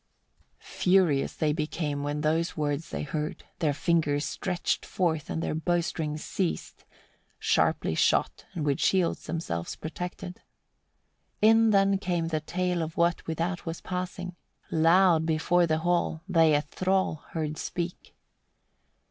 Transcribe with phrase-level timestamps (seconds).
[0.57, 0.79] 42.
[0.79, 5.53] Furious they became, when those words they heard; their fingers they stretched forth, and their
[5.53, 6.85] bowstrings seized;
[7.37, 10.41] sharply shot, and with shields themselves protected.
[11.41, 11.49] 43.
[11.49, 14.35] In then came the tale of what without was passing;
[14.71, 18.15] loud before the hall they a thrall heard speak.